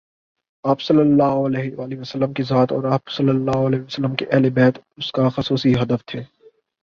آپﷺ 0.63 2.33
کی 2.33 2.43
ذات 2.43 2.71
اور 2.71 2.83
آپ 2.83 3.09
کے 4.15 4.25
اہل 4.25 4.49
بیت 4.49 4.77
اس 4.97 5.11
کاخصوصی 5.11 5.73
ہدف 5.73 6.05
تھے۔ 6.05 6.23